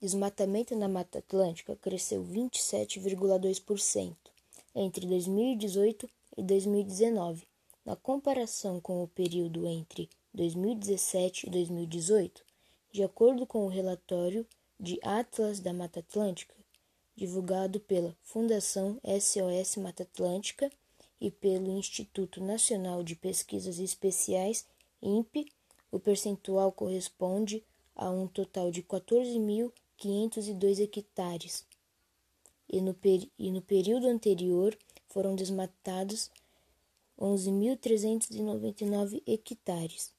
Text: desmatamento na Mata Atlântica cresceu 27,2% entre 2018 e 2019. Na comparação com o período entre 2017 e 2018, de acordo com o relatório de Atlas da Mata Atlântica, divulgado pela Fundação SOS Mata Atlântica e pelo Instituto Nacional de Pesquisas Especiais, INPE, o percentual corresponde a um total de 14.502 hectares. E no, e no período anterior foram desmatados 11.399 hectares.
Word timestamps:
desmatamento 0.00 0.76
na 0.76 0.88
Mata 0.88 1.20
Atlântica 1.20 1.74
cresceu 1.76 2.22
27,2% 2.24 4.14
entre 4.74 5.06
2018 5.06 6.08
e 6.36 6.42
2019. 6.42 7.46
Na 7.84 7.96
comparação 7.96 8.80
com 8.80 9.02
o 9.02 9.08
período 9.08 9.66
entre 9.66 10.10
2017 10.34 11.46
e 11.46 11.50
2018, 11.50 12.44
de 12.92 13.02
acordo 13.02 13.46
com 13.46 13.64
o 13.64 13.68
relatório 13.68 14.46
de 14.78 14.98
Atlas 15.02 15.60
da 15.60 15.72
Mata 15.72 16.00
Atlântica, 16.00 16.54
divulgado 17.14 17.80
pela 17.80 18.14
Fundação 18.22 19.00
SOS 19.02 19.76
Mata 19.76 20.02
Atlântica 20.02 20.70
e 21.18 21.30
pelo 21.30 21.78
Instituto 21.78 22.42
Nacional 22.42 23.02
de 23.02 23.16
Pesquisas 23.16 23.78
Especiais, 23.78 24.66
INPE, 25.00 25.50
o 25.90 25.98
percentual 25.98 26.70
corresponde 26.70 27.64
a 27.94 28.10
um 28.10 28.26
total 28.26 28.70
de 28.70 28.82
14.502 29.98 30.80
hectares. 30.80 31.66
E 32.68 32.80
no, 32.80 32.96
e 33.38 33.50
no 33.50 33.62
período 33.62 34.08
anterior 34.08 34.76
foram 35.08 35.34
desmatados 35.34 36.30
11.399 37.18 39.22
hectares. 39.26 40.14